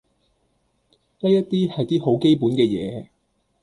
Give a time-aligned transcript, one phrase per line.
[1.19, 3.09] 呢一啲係啲好基本嘅嘢